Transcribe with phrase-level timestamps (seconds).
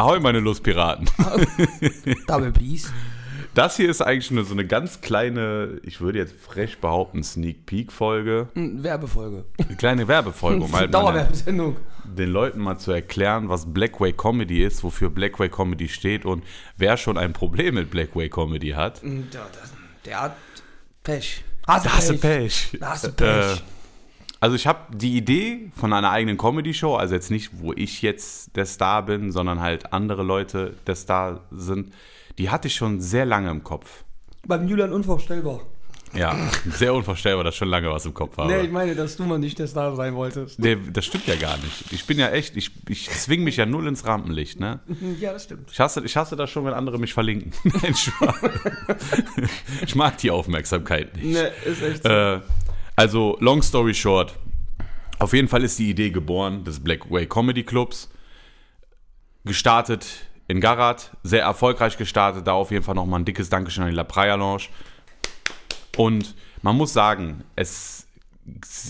[0.00, 1.10] Ahoi, meine Lustpiraten.
[2.26, 2.90] Double Peace.
[3.52, 7.66] Das hier ist eigentlich nur so eine ganz kleine, ich würde jetzt frech behaupten, Sneak
[7.66, 8.48] Peek-Folge.
[8.54, 9.44] Werbefolge.
[9.58, 11.76] Eine kleine Werbefolge, um halt Dauerwerbesendung.
[12.04, 16.44] den Leuten mal zu erklären, was Blackway Comedy ist, wofür Blackway Comedy steht und
[16.78, 19.02] wer schon ein Problem mit Blackway Comedy hat.
[19.02, 19.62] Hm, Der, der,
[20.06, 20.36] der hat
[21.02, 21.44] Pech.
[21.66, 22.78] Hast hast du Pech.
[22.80, 23.26] Hast du Pech.
[23.28, 23.60] Äh,
[24.40, 28.56] also ich habe die Idee von einer eigenen Comedy-Show, also jetzt nicht, wo ich jetzt
[28.56, 31.92] der Star bin, sondern halt andere Leute der Star sind,
[32.38, 34.04] die hatte ich schon sehr lange im Kopf.
[34.46, 35.60] Beim Julian unvorstellbar.
[36.12, 36.36] Ja,
[36.68, 38.50] sehr unvorstellbar, dass ich schon lange was im Kopf habe.
[38.50, 40.58] Nee, ich meine, dass du mal nicht der Star sein wolltest.
[40.58, 41.92] Nee, das stimmt ja gar nicht.
[41.92, 44.80] Ich bin ja echt, ich, ich zwing mich ja null ins Rampenlicht, ne?
[45.20, 45.70] Ja, das stimmt.
[45.70, 47.52] Ich hasse, ich hasse das schon, wenn andere mich verlinken.
[47.82, 48.34] Nein, Spaß.
[49.86, 51.26] ich mag die Aufmerksamkeit nicht.
[51.26, 52.08] Nee, ist echt so.
[52.08, 52.40] Äh,
[53.00, 54.38] also, long story short.
[55.18, 58.10] Auf jeden Fall ist die Idee geboren des Blackway Comedy Clubs.
[59.42, 62.46] Gestartet in Garat, sehr erfolgreich gestartet.
[62.46, 64.64] Da auf jeden Fall nochmal ein dickes Dankeschön an die La Praia Lounge.
[65.96, 68.06] Und man muss sagen, es,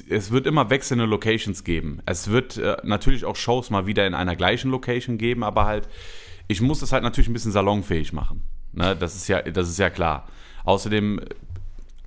[0.08, 2.02] es wird immer wechselnde Locations geben.
[2.04, 5.88] Es wird äh, natürlich auch Shows mal wieder in einer gleichen Location geben, aber halt,
[6.48, 8.42] ich muss das halt natürlich ein bisschen salonfähig machen.
[8.72, 8.96] Ne?
[8.96, 10.26] Das, ist ja, das ist ja klar.
[10.64, 11.20] Außerdem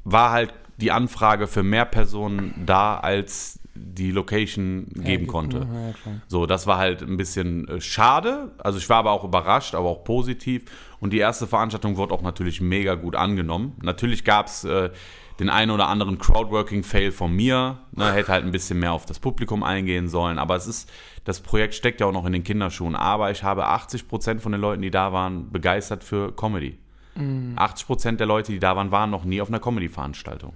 [0.03, 5.67] war halt die Anfrage für mehr Personen da, als die Location geben konnte.
[6.05, 6.11] Ja.
[6.27, 8.52] So, das war halt ein bisschen äh, schade.
[8.59, 10.66] Also ich war aber auch überrascht, aber auch positiv.
[10.99, 13.73] Und die erste Veranstaltung wurde auch natürlich mega gut angenommen.
[13.81, 14.91] Natürlich gab es äh,
[15.39, 17.79] den einen oder anderen Crowdworking-Fail von mir.
[17.94, 20.38] Ne, hätte halt ein bisschen mehr auf das Publikum eingehen sollen.
[20.38, 20.91] Aber es ist,
[21.23, 22.95] das Projekt steckt ja auch noch in den Kinderschuhen.
[22.95, 26.78] Aber ich habe 80% von den Leuten, die da waren, begeistert für Comedy.
[27.16, 30.53] 80% der Leute, die da waren, waren noch nie auf einer Comedy-Veranstaltung.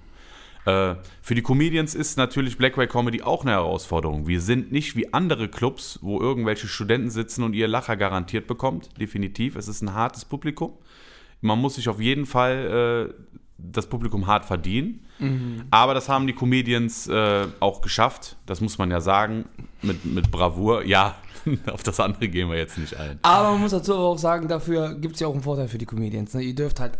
[0.68, 4.26] Äh, für die Comedians ist natürlich Blackway Comedy auch eine Herausforderung.
[4.26, 8.90] Wir sind nicht wie andere Clubs, wo irgendwelche Studenten sitzen und ihr Lacher garantiert bekommt.
[9.00, 9.56] Definitiv.
[9.56, 10.72] Es ist ein hartes Publikum.
[11.40, 13.14] Man muss sich auf jeden Fall äh,
[13.56, 15.04] das Publikum hart verdienen.
[15.70, 18.36] Aber das haben die Comedians äh, auch geschafft.
[18.46, 19.46] Das muss man ja sagen.
[19.82, 20.84] Mit, mit Bravour.
[20.84, 21.16] Ja,
[21.72, 23.18] auf das andere gehen wir jetzt nicht ein.
[23.22, 25.86] Aber man muss dazu auch sagen, dafür gibt es ja auch einen Vorteil für die
[25.86, 26.34] Comedians.
[26.34, 26.42] Ne?
[26.42, 26.98] Ihr dürft halt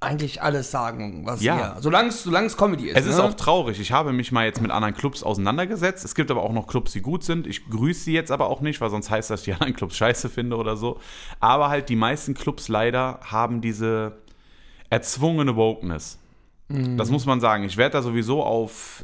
[0.00, 1.74] eigentlich alles sagen, was Ja.
[1.76, 1.76] ihr.
[1.80, 2.08] Solange
[2.46, 2.96] es Comedy ist.
[2.96, 3.24] Es ist ne?
[3.24, 3.80] auch traurig.
[3.80, 6.04] Ich habe mich mal jetzt mit anderen Clubs auseinandergesetzt.
[6.04, 7.46] Es gibt aber auch noch Clubs, die gut sind.
[7.46, 9.74] Ich grüße sie jetzt aber auch nicht, weil sonst heißt das, dass ich die anderen
[9.74, 11.00] Clubs scheiße finde oder so.
[11.40, 14.18] Aber halt die meisten Clubs leider haben diese
[14.88, 16.18] erzwungene Wokeness.
[16.68, 17.64] Das muss man sagen.
[17.64, 19.02] Ich werde da sowieso auf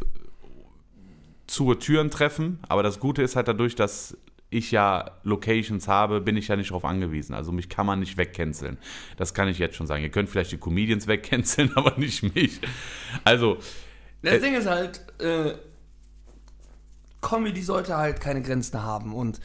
[1.46, 4.16] zu Türen treffen, aber das Gute ist halt dadurch, dass
[4.54, 7.34] ich ja Locations habe, bin ich ja nicht darauf angewiesen.
[7.34, 8.78] Also mich kann man nicht wegcanceln.
[9.16, 10.02] Das kann ich jetzt schon sagen.
[10.02, 12.60] Ihr könnt vielleicht die Comedians wegcanceln, aber nicht mich.
[13.24, 13.58] Also,
[14.22, 15.54] Das Ding ist halt, äh,
[17.20, 19.40] Comedy sollte halt keine Grenzen haben und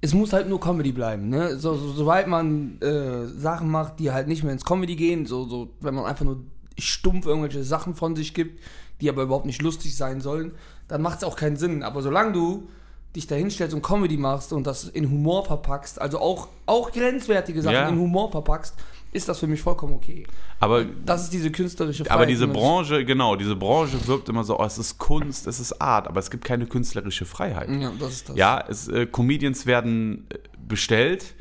[0.00, 1.56] es muss halt nur Comedy bleiben, ne?
[1.56, 5.48] So, so, sobald man äh, Sachen macht, die halt nicht mehr ins Comedy gehen, so,
[5.48, 6.44] so, wenn man einfach nur
[6.78, 8.60] stumpf irgendwelche Sachen von sich gibt,
[9.00, 10.52] die aber überhaupt nicht lustig sein sollen,
[10.88, 11.82] dann macht es auch keinen Sinn.
[11.82, 12.68] Aber solange du
[13.14, 17.62] dich da hinstellst und Comedy machst und das in Humor verpackst, also auch, auch grenzwertige
[17.62, 17.88] Sachen Ja.
[17.88, 18.74] in Humor verpackst,
[19.12, 20.26] ist das für mich vollkommen okay.
[20.58, 22.16] aber Das ist diese künstlerische Freiheit.
[22.16, 25.46] Aber diese die man- Branche, genau, diese Branche wirkt immer so, oh, es ist Kunst,
[25.46, 27.68] es ist Art, aber es gibt keine künstlerische Freiheit.
[27.70, 28.36] Ja, das ist das.
[28.36, 31.34] Ja, es, äh, Comedians werden äh, bestellt,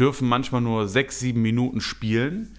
[0.00, 2.56] dürfen manchmal nur sechs, sieben Minuten spielen.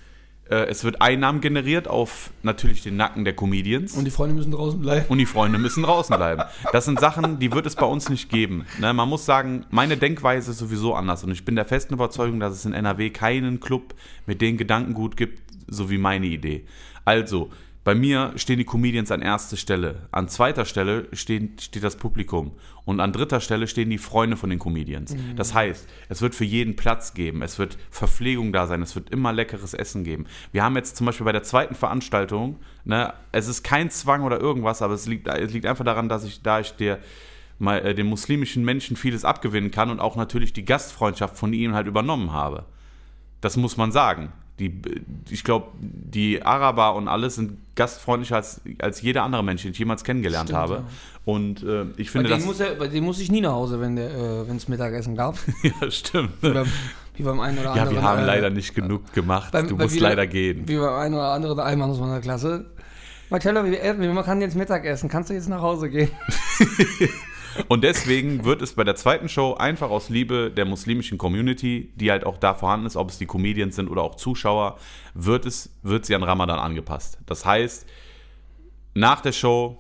[0.52, 3.96] Äh, es wird Einnahmen generiert auf natürlich den Nacken der Comedians.
[3.96, 5.06] Und die Freunde müssen draußen bleiben.
[5.08, 6.44] Und die Freunde müssen draußen bleiben.
[6.74, 8.66] Das sind Sachen, die wird es bei uns nicht geben.
[8.80, 11.24] Ne, man muss sagen, meine Denkweise ist sowieso anders.
[11.24, 13.96] Und ich bin der festen Überzeugung, dass es in NRW keinen Club
[14.26, 16.66] mit den Gedankengut gibt, so wie meine Idee.
[17.06, 17.50] Also,
[17.84, 20.08] bei mir stehen die Comedians an erster Stelle.
[20.12, 22.52] An zweiter Stelle stehen, steht das Publikum.
[22.86, 25.16] Und an dritter Stelle stehen die Freunde von den Comedians.
[25.36, 27.42] Das heißt, es wird für jeden Platz geben.
[27.42, 28.84] Es wird Verpflegung da sein.
[28.84, 30.28] Es wird immer leckeres Essen geben.
[30.52, 34.40] Wir haben jetzt zum Beispiel bei der zweiten Veranstaltung, ne, es ist kein Zwang oder
[34.40, 37.00] irgendwas, aber es liegt, es liegt einfach daran, dass ich, da ich der,
[37.58, 41.74] mal, äh, den muslimischen Menschen vieles abgewinnen kann und auch natürlich die Gastfreundschaft von ihnen
[41.74, 42.66] halt übernommen habe.
[43.40, 44.32] Das muss man sagen.
[44.60, 44.80] Die,
[45.30, 49.80] ich glaube, die Araber und alles sind gastfreundlicher als, als jeder andere Mensch, den ich
[49.80, 50.74] jemals kennengelernt Stimmt, habe.
[50.76, 50.84] ja.
[51.26, 52.46] Und äh, ich Bei finde dem, das.
[52.46, 55.38] muss er, bei dem muss ich nie nach Hause, wenn der, äh, es Mittagessen gab.
[55.64, 56.32] ja, stimmt.
[56.42, 56.68] Wie beim,
[57.16, 57.96] wie beim einen oder Ja, anderen.
[57.98, 59.52] wir haben äh, leider nicht genug gemacht.
[59.52, 60.68] beim- du bei musst wieder- leider gehen.
[60.68, 62.66] Wie beim einen oder anderen Einmann aus meiner Klasse.
[63.32, 65.10] Marcello, wir, wir kann jetzt Mittagessen.
[65.10, 66.10] Kannst du jetzt nach Hause gehen?
[67.68, 72.12] Und deswegen wird es bei der zweiten Show einfach aus Liebe der muslimischen Community, die
[72.12, 74.78] halt auch da vorhanden ist, ob es die Comedians sind oder auch Zuschauer,
[75.14, 77.18] wird, es, wird sie an Ramadan angepasst.
[77.26, 77.88] Das heißt,
[78.94, 79.78] nach der Show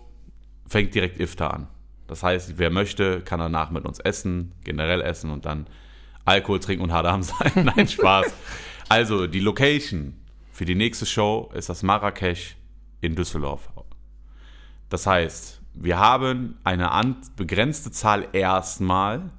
[0.68, 1.68] fängt direkt Iftar an.
[2.08, 5.68] Das heißt, wer möchte, kann danach mit uns essen, generell essen und dann
[6.26, 7.52] Alkohol trinken und Hadam sein.
[7.76, 8.34] Nein, Spaß.
[8.90, 10.20] Also, die Location
[10.52, 12.58] für die nächste Show ist das Marrakesch
[13.00, 13.70] in Düsseldorf.
[14.90, 19.30] Das heißt, wir haben eine begrenzte Zahl erstmal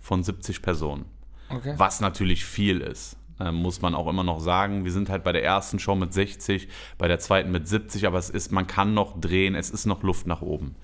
[0.00, 1.04] von 70 Personen.
[1.50, 1.74] Okay.
[1.76, 3.16] Was natürlich viel ist.
[3.40, 4.84] äh, Muss man auch immer noch sagen.
[4.84, 6.68] Wir sind halt bei der ersten Show mit 60,
[6.98, 10.02] bei der zweiten mit 70, aber es ist, man kann noch drehen, es ist noch
[10.02, 10.76] Luft nach oben.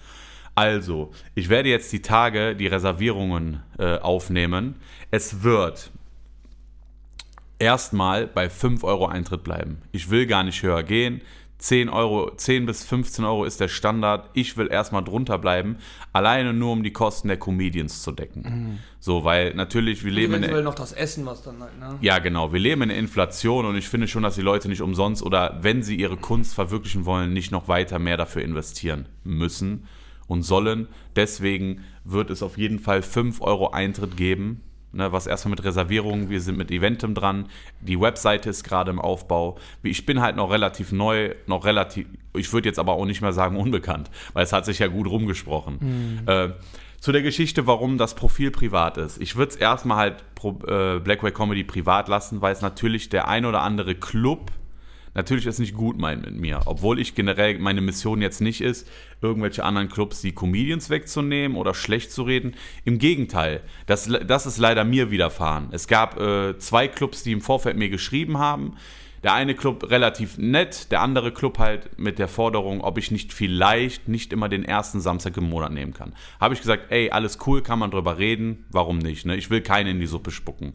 [0.54, 4.76] Also, ich werde jetzt die Tage die Reservierungen äh, aufnehmen.
[5.10, 5.90] Es wird
[7.58, 9.82] erstmal bei 5 Euro Eintritt bleiben.
[9.92, 11.22] Ich will gar nicht höher gehen.
[11.58, 14.28] 10 Euro, 10 bis 15 Euro ist der Standard.
[14.34, 15.76] Ich will erstmal drunter bleiben,
[16.12, 18.80] alleine nur um die Kosten der Comedians zu decken.
[19.00, 21.96] So, weil natürlich, wir leben in der, noch das Essen, was dann halt, ne?
[22.00, 22.52] ja, genau.
[22.52, 25.58] Wir leben in der Inflation und ich finde schon, dass die Leute nicht umsonst oder
[25.62, 29.86] wenn sie ihre Kunst verwirklichen wollen, nicht noch weiter mehr dafür investieren müssen
[30.26, 30.88] und sollen.
[31.16, 34.62] Deswegen wird es auf jeden Fall 5 Euro Eintritt geben.
[34.94, 37.46] Ne, was erstmal mit Reservierungen, wir sind mit Eventem dran,
[37.80, 39.58] die Webseite ist gerade im Aufbau.
[39.82, 43.32] Ich bin halt noch relativ neu, noch relativ, ich würde jetzt aber auch nicht mehr
[43.32, 46.22] sagen unbekannt, weil es hat sich ja gut rumgesprochen.
[46.26, 46.50] Äh,
[47.00, 49.20] zu der Geschichte, warum das Profil privat ist.
[49.20, 53.26] Ich würde es erstmal halt pro, äh, Blackway Comedy privat lassen, weil es natürlich der
[53.26, 54.52] ein oder andere Club
[55.14, 56.60] natürlich es nicht gut meint mit mir.
[56.66, 58.88] Obwohl ich generell meine Mission jetzt nicht ist,
[59.22, 62.54] irgendwelche anderen Clubs die Comedians wegzunehmen oder schlecht zu reden.
[62.84, 65.68] Im Gegenteil, das, das ist leider mir widerfahren.
[65.72, 68.76] Es gab äh, zwei Clubs, die im Vorfeld mir geschrieben haben.
[69.22, 73.32] Der eine Club relativ nett, der andere Club halt mit der Forderung, ob ich nicht
[73.32, 76.12] vielleicht nicht immer den ersten Samstag im Monat nehmen kann.
[76.38, 79.24] Habe ich gesagt, ey, alles cool, kann man drüber reden, warum nicht?
[79.24, 79.36] Ne?
[79.36, 80.74] Ich will keinen in die Suppe spucken.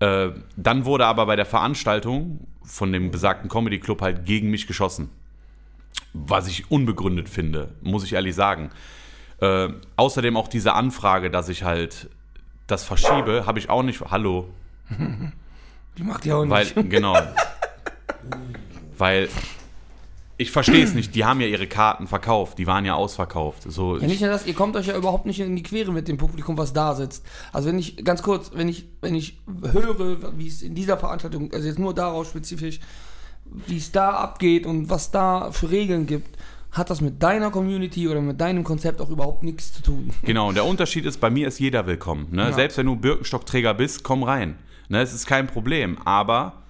[0.00, 4.66] Äh, dann wurde aber bei der Veranstaltung von dem besagten Comedy Club halt gegen mich
[4.66, 5.10] geschossen.
[6.12, 8.70] Was ich unbegründet finde, muss ich ehrlich sagen.
[9.40, 12.08] Äh, außerdem auch diese Anfrage, dass ich halt
[12.66, 14.00] das verschiebe, habe ich auch nicht.
[14.10, 14.48] Hallo,
[15.98, 16.90] Die macht ja auch weil, nicht.
[16.90, 17.16] genau.
[18.98, 19.28] weil
[20.44, 21.14] ich verstehe es nicht.
[21.14, 22.58] Die haben ja ihre Karten verkauft.
[22.58, 23.62] Die waren ja ausverkauft.
[23.66, 26.06] So, Ja, nicht nur das, ihr kommt euch ja überhaupt nicht in die Quere mit
[26.06, 27.24] dem Publikum, was da sitzt.
[27.52, 29.38] Also wenn ich, ganz kurz, wenn ich, wenn ich
[29.72, 32.78] höre, wie es in dieser Veranstaltung, also jetzt nur darauf spezifisch,
[33.66, 36.36] wie es da abgeht und was da für Regeln gibt,
[36.72, 40.10] hat das mit deiner Community oder mit deinem Konzept auch überhaupt nichts zu tun.
[40.22, 42.28] Genau, und der Unterschied ist, bei mir ist jeder willkommen.
[42.32, 42.42] Ne?
[42.42, 42.52] Ja.
[42.52, 44.58] Selbst wenn du Birkenstockträger bist, komm rein.
[44.88, 45.00] Ne?
[45.00, 45.96] Es ist kein Problem.
[46.04, 46.64] Aber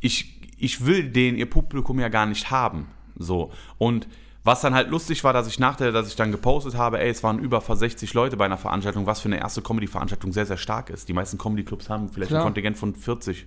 [0.00, 2.88] ich, ich will den ihr Publikum ja gar nicht haben.
[3.16, 3.52] So.
[3.78, 4.06] Und
[4.42, 7.10] was dann halt lustig war, dass ich nach der, dass ich dann gepostet habe, ey,
[7.10, 10.56] es waren über 60 Leute bei einer Veranstaltung, was für eine erste Comedy-Veranstaltung sehr, sehr
[10.56, 11.08] stark ist.
[11.08, 12.42] Die meisten Comedy-Clubs haben vielleicht Klar.
[12.42, 13.46] ein Kontingent von 40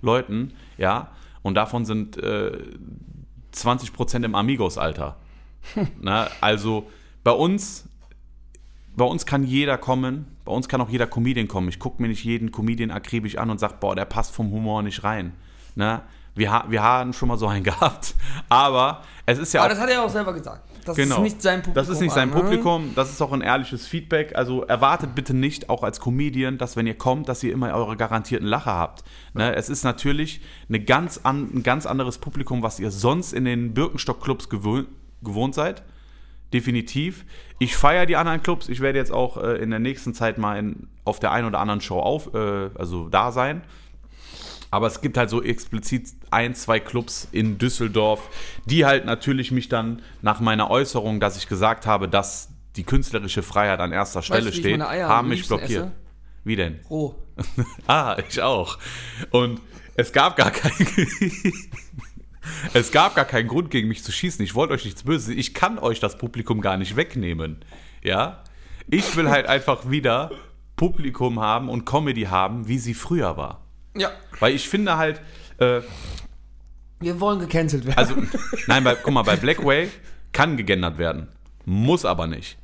[0.00, 1.12] Leuten, ja,
[1.42, 2.58] und davon sind äh,
[3.54, 5.16] 20% im Amigos-Alter.
[6.00, 6.90] Na, also
[7.22, 7.88] bei uns,
[8.96, 11.68] bei uns kann jeder kommen, bei uns kann auch jeder Comedian kommen.
[11.68, 14.82] Ich gucke mir nicht jeden Comedian akribisch an und sage, boah, der passt vom Humor
[14.82, 15.34] nicht rein.
[15.76, 16.02] Na,
[16.34, 18.14] wir, ha wir haben schon mal so einen gehabt,
[18.48, 20.68] aber es ist ja Aber auch das hat er auch selber gesagt.
[20.84, 21.16] Das Genau.
[21.16, 21.74] ist nicht sein Publikum.
[21.74, 22.34] Das ist nicht sein ne?
[22.34, 24.34] Publikum, das ist auch ein ehrliches Feedback.
[24.34, 27.96] Also erwartet bitte nicht, auch als Comedian, dass wenn ihr kommt, dass ihr immer eure
[27.96, 29.04] garantierten Lacher habt.
[29.34, 33.44] Ne, es ist natürlich eine ganz an, ein ganz anderes Publikum, was ihr sonst in
[33.44, 34.84] den Birkenstock-Clubs gewö
[35.22, 35.84] gewohnt seid.
[36.52, 37.24] Definitiv.
[37.60, 38.68] Ich feiere die anderen Clubs.
[38.68, 41.60] Ich werde jetzt auch äh, in der nächsten Zeit mal in, auf der einen oder
[41.60, 43.62] anderen Show auf, äh, also da sein.
[44.72, 48.30] Aber es gibt halt so explizit ein, zwei Clubs in Düsseldorf,
[48.64, 53.42] die halt natürlich mich dann nach meiner Äußerung, dass ich gesagt habe, dass die künstlerische
[53.42, 55.70] Freiheit an erster Stelle wie ich steht, haben mich blockiert.
[55.70, 55.92] esse?
[56.42, 56.80] Wie denn?
[56.88, 57.14] Roh.
[57.86, 58.78] Ah, ich auch.
[59.30, 59.60] Und
[59.94, 60.86] es gab gar keinen.
[62.72, 64.42] es gab gar keinen Grund, gegen mich zu schießen.
[64.42, 65.28] Ich wollte euch nichts Böses.
[65.28, 67.62] Ich kann euch das Publikum gar nicht wegnehmen.
[68.02, 68.42] Ja?
[68.88, 70.30] Ich will halt einfach wieder
[70.76, 73.62] Publikum haben und Comedy haben, wie sie früher war.
[73.96, 74.10] Ja.
[74.40, 75.20] Weil ich finde halt,
[75.58, 75.80] äh,
[77.00, 77.98] Wir wollen gecancelt werden.
[77.98, 78.14] also,
[78.66, 79.88] nein, bei, guck mal, bei Blackway
[80.32, 81.28] kann gegendert werden.
[81.64, 82.58] Muss aber nicht.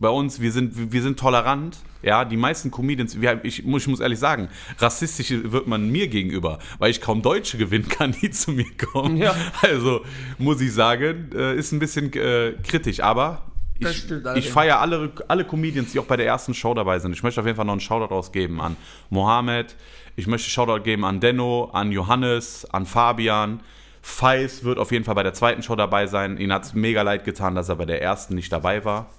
[0.00, 1.76] Bei uns, wir sind, wir sind tolerant.
[2.02, 6.06] Ja, die meisten Comedians, wir, ich, muss, ich muss ehrlich sagen, rassistisch wird man mir
[6.06, 9.16] gegenüber, weil ich kaum Deutsche gewinnen kann, die zu mir kommen.
[9.16, 9.34] Ja.
[9.62, 10.04] Also,
[10.38, 13.42] muss ich sagen, äh, ist ein bisschen äh, kritisch, aber
[13.80, 17.12] ich, ich feiere alle, alle Comedians, die auch bei der ersten Show dabei sind.
[17.12, 18.76] Ich möchte auf jeden Fall noch einen Shoutout rausgeben an
[19.10, 19.76] Mohammed.
[20.16, 23.60] Ich möchte Shoutout geben an Denno, an Johannes, an Fabian.
[24.02, 26.38] Feis wird auf jeden Fall bei der zweiten Show dabei sein.
[26.38, 29.10] Ihnen hat es mega leid getan, dass er bei der ersten nicht dabei war.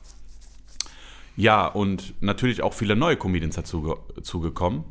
[1.37, 4.83] Ja, und natürlich auch viele neue Comedians dazu ge- zugekommen.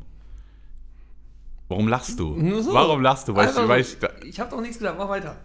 [1.69, 2.63] Warum lachst du?
[2.63, 2.73] So.
[2.73, 3.35] Warum lachst du?
[3.35, 3.97] Weil Einfach ich, weil ich,
[4.31, 5.37] ich habe doch nichts gesagt, mach weiter.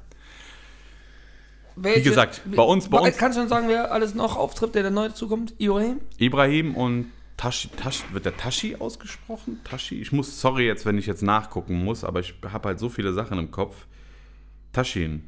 [1.75, 4.83] Wie gesagt, bei uns, bei uns Kannst du schon sagen, wer alles noch auftritt, der
[4.83, 5.53] da neu dazukommt?
[5.59, 6.01] Ibrahim?
[6.17, 9.59] Ibrahim und Tashi, Tashi, wird der Tashi ausgesprochen?
[9.63, 9.99] Tashi?
[9.99, 13.13] Ich muss, sorry jetzt, wenn ich jetzt nachgucken muss, aber ich habe halt so viele
[13.13, 13.87] Sachen im Kopf.
[14.71, 15.23] Tashin.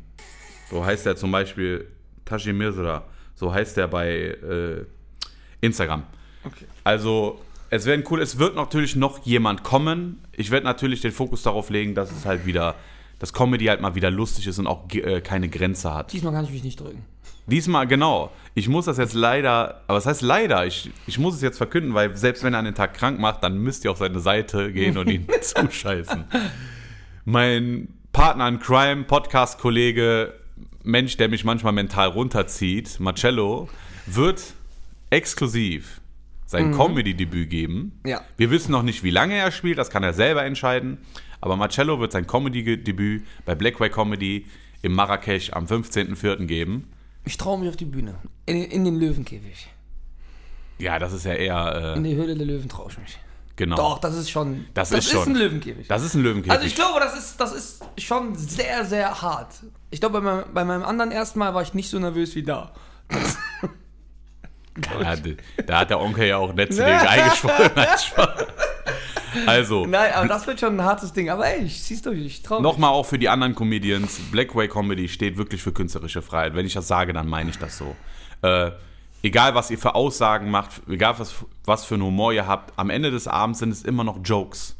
[0.69, 1.87] So heißt er zum Beispiel
[2.25, 3.05] Tashi Mirzra.
[3.35, 4.85] So heißt er bei äh,
[5.61, 6.03] Instagram.
[6.43, 6.65] Okay.
[6.83, 10.23] Also, es wäre cool, es wird natürlich noch jemand kommen.
[10.31, 12.75] Ich werde natürlich den Fokus darauf legen, dass es halt wieder,
[13.25, 16.13] dass Comedy halt mal wieder lustig ist und auch äh, keine Grenze hat.
[16.13, 17.03] Diesmal kann ich mich nicht drücken.
[17.47, 18.31] Diesmal, genau.
[18.53, 20.67] Ich muss das jetzt leider, aber was heißt leider?
[20.67, 23.43] Ich, ich muss es jetzt verkünden, weil selbst wenn er an den Tag krank macht,
[23.43, 26.25] dann müsst ihr auf seine Seite gehen und ihn zuscheißen.
[27.25, 30.33] Mein Partner in Crime, Podcast-Kollege,
[30.83, 33.69] Mensch, der mich manchmal mental runterzieht, Marcello,
[34.05, 34.53] wird
[35.09, 35.99] exklusiv
[36.45, 37.99] sein Comedy-Debüt geben.
[38.05, 38.21] Ja.
[38.37, 40.99] Wir wissen noch nicht, wie lange er spielt, das kann er selber entscheiden.
[41.41, 44.45] Aber Marcello wird sein Comedy-Debüt bei Blackway Comedy
[44.81, 46.45] im Marrakesch am 15.04.
[46.45, 46.91] geben.
[47.25, 48.15] Ich traue mich auf die Bühne.
[48.45, 49.67] In, in den Löwenkäfig.
[50.77, 53.17] Ja, das ist ja eher, In äh, die Höhle der Löwen traue ich mich.
[53.55, 53.75] genau.
[53.77, 54.65] Doch, das ist schon.
[54.73, 55.87] Das ist schon- ein Löwenkäfig.
[55.87, 56.51] Das ist ein Löwenkäfig.
[56.51, 59.53] also ich glaube, das ist, das ist schon sehr, sehr hart.
[59.91, 62.43] Ich glaube, bei, meinem- bei meinem anderen ersten Mal war ich nicht so nervös wie
[62.43, 62.73] da.
[65.01, 67.71] ja, d- da hat der Onkel ja auch letztendlich eingesprochen.
[69.45, 71.29] Also, Nein, aber das wird schon ein hartes Ding.
[71.29, 72.19] Aber ey, ich zieh's durch.
[72.19, 72.63] Ich traue mich.
[72.63, 76.55] nochmal auch für die anderen Comedians, Blackway Comedy steht wirklich für künstlerische Freiheit.
[76.55, 77.95] Wenn ich das sage, dann meine ich das so.
[78.41, 78.71] Äh,
[79.23, 81.33] egal, was ihr für Aussagen macht, egal, was,
[81.65, 84.75] was für einen Humor ihr habt, am Ende des Abends sind es immer noch Jokes.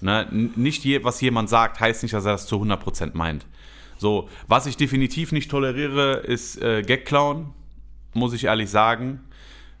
[0.00, 0.26] Ne?
[0.30, 3.46] Nicht je, was jemand sagt, heißt nicht, dass er das zu 100% meint.
[3.96, 7.52] So, was ich definitiv nicht toleriere, ist äh, Gag-Clown,
[8.12, 9.20] muss ich ehrlich sagen.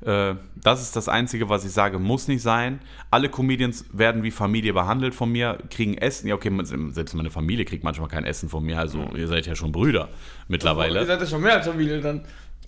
[0.04, 2.80] Äh, das ist das Einzige, was ich sage, muss nicht sein.
[3.10, 6.28] Alle Comedians werden wie Familie behandelt von mir, kriegen Essen.
[6.28, 6.50] Ja, okay,
[6.90, 8.78] selbst meine Familie kriegt manchmal kein Essen von mir.
[8.78, 11.06] Also, ihr seid ja schon Brüder Ihr mittlerweile.
[11.06, 12.22] seid ja schon mehr als Familie dann.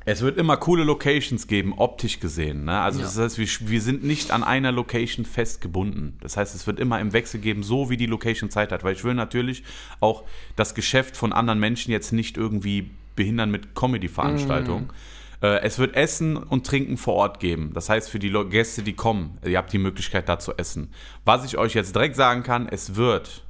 [0.09, 2.65] Es wird immer coole Locations geben, optisch gesehen.
[2.67, 2.79] Ne?
[2.81, 3.07] Also, Ja.
[3.07, 6.17] das heißt, wir, wir sind nicht an einer Location festgebunden.
[6.21, 8.85] Das heißt, es wird immer im Wechsel geben, so wie die Location Zeit hat.
[8.85, 9.65] Weil ich will natürlich
[9.99, 10.23] auch
[10.55, 14.85] das Geschäft von anderen Menschen jetzt nicht irgendwie behindern mit Comedy-Veranstaltungen.
[14.91, 14.93] Äh,
[15.41, 17.73] Es wird Essen und Trinken vor Ort geben.
[17.75, 20.93] Das heißt, für die Gäste, die kommen, ihr habt die Möglichkeit, da zu essen.
[21.25, 23.45] Was ich euch jetzt direkt sagen kann, es wird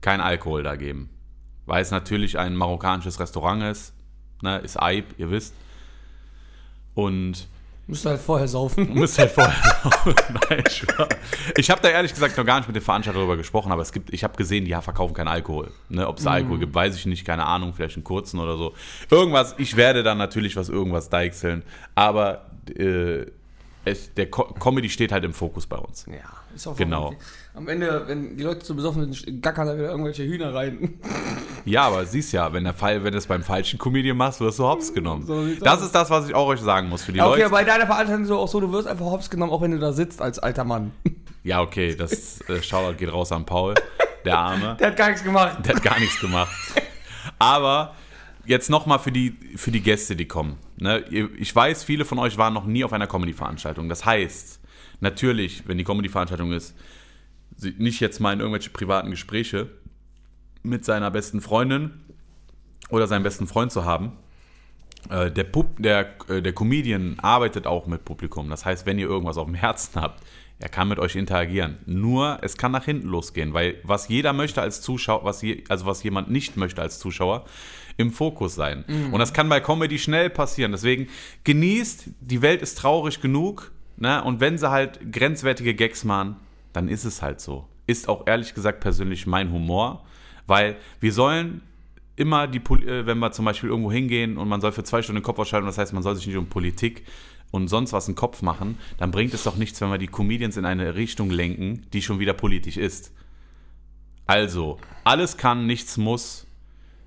[0.00, 1.10] kein Alkohol da geben.
[1.66, 3.92] Weil es natürlich ein marokkanisches Restaurant ist.
[4.40, 5.54] Ne, ist Aib, ihr wisst.
[6.94, 7.48] Und
[7.88, 8.92] Müsst halt vorher saufen.
[8.94, 9.54] müsst halt vorher.
[10.50, 11.08] Nein, Spaß.
[11.56, 13.92] ich habe da ehrlich gesagt noch gar nicht mit dem Veranstalter darüber gesprochen, aber es
[13.92, 15.70] gibt, ich habe gesehen, die verkaufen keinen Alkohol.
[15.88, 18.58] Ne, Ob es da Alkohol gibt, weiß ich nicht, keine Ahnung, vielleicht einen kurzen oder
[18.58, 18.74] so.
[19.10, 21.62] Irgendwas, ich werde dann natürlich was irgendwas deichseln,
[21.94, 23.24] aber äh,
[23.90, 26.06] es, der Co Comedy steht halt im Fokus bei uns.
[26.06, 26.14] Ja,
[26.54, 27.06] ist auch Genau.
[27.08, 27.16] okay.
[27.54, 30.98] Am Ende, wenn die Leute zu besoffen sind, gackern da wieder irgendwelche Hühner rein.
[31.64, 34.58] Ja, aber siehst ja, wenn der Fall, wenn du es beim falschen Comedian machst, wirst
[34.58, 35.26] du hops genommen.
[35.26, 37.50] So das ist das, was ich auch euch sagen muss für die Okay, Leute.
[37.50, 39.78] bei deiner Veranstaltung ist es auch so, du wirst einfach hops genommen, auch wenn du
[39.78, 40.92] da sitzt als alter Mann.
[41.42, 43.74] Ja, okay, das äh, Shoutout geht raus an Paul,
[44.24, 44.76] der Arme.
[44.80, 45.58] Der hat gar nichts gemacht.
[45.66, 46.50] Der hat gar nichts gemacht.
[47.38, 47.94] Aber
[48.48, 50.56] jetzt nochmal für die, für die Gäste, die kommen.
[50.78, 51.04] Ne?
[51.38, 53.88] Ich weiß, viele von euch waren noch nie auf einer Comedy-Veranstaltung.
[53.88, 54.60] Das heißt,
[55.00, 56.74] natürlich, wenn die Comedy-Veranstaltung ist,
[57.76, 59.68] nicht jetzt mal in irgendwelche privaten Gespräche
[60.62, 62.00] mit seiner besten Freundin
[62.88, 64.12] oder seinem besten Freund zu haben.
[65.10, 68.48] Äh, Der, Pub, der, äh, der Comedian arbeitet auch mit Publikum.
[68.48, 70.22] Das heißt, wenn ihr irgendwas auf dem Herzen habt,
[70.60, 71.78] er kann mit euch interagieren.
[71.86, 75.86] Nur, es kann nach hinten losgehen, weil was jeder möchte als Zuschauer, was je, also
[75.86, 77.44] was jemand nicht möchte als Zuschauer,
[77.96, 78.84] im Fokus sein.
[79.12, 80.72] Und das kann bei Comedy schnell passieren.
[80.72, 81.08] Deswegen
[81.44, 83.72] genießt, die Welt ist traurig genug.
[83.96, 84.22] Ne?
[84.22, 86.36] Und wenn sie halt grenzwertige Gags machen,
[86.72, 87.66] dann ist es halt so.
[87.86, 90.04] Ist auch ehrlich gesagt persönlich mein Humor,
[90.46, 91.62] weil wir sollen
[92.14, 95.20] immer die, äh, wenn wir zum Beispiel irgendwo hingehen und man soll für zwei Stunden
[95.20, 97.04] den Kopf ausschalten, das heißt, man soll sich nicht um Politik
[97.50, 100.56] und sonst was im Kopf machen, dann bringt es doch nichts, wenn wir die Comedians
[100.56, 103.12] in eine Richtung lenken, die schon wieder politisch ist.
[104.26, 106.46] Also, alles kann, nichts muss.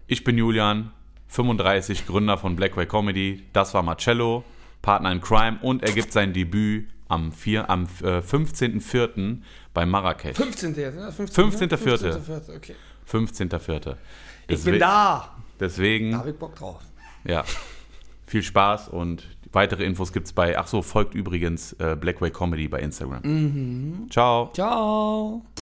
[0.07, 0.91] Ich bin Julian,
[1.27, 3.43] 35, Gründer von Blackway Comedy.
[3.53, 4.43] Das war Marcello,
[4.81, 9.38] Partner in Crime und er gibt sein Debüt am, vier- am äh, 15.04.
[9.74, 10.36] bei Marrakesch.
[10.38, 10.75] 15.
[10.75, 11.12] jetzt, ne?
[11.12, 11.51] 15.
[11.51, 11.77] 15.04..
[11.77, 12.75] 15.04., Okay.
[13.12, 13.95] 15.04.
[14.48, 15.36] Ich bin da.
[15.60, 16.79] Deswegen, Da hab ich Bock drauf.
[17.24, 17.43] ja,
[18.25, 22.79] viel Spaß und weitere Infos gibt's bei, ach so, folgt übrigens äh, Blackway Comedy bei
[22.79, 24.08] Instagram.
[24.10, 24.51] Ciao.
[24.53, 25.43] Ciao.